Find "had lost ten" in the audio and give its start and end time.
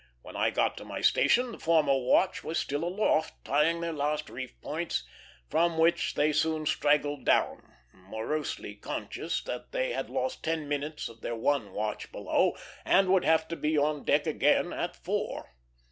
9.91-10.67